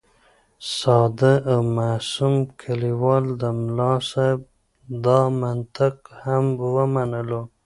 [0.77, 4.39] ساده او معصوم کلیوال د ملا صاحب
[5.05, 7.41] دا منطق هم ومنلو.